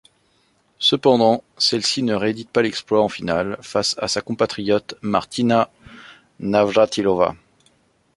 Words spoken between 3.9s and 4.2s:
à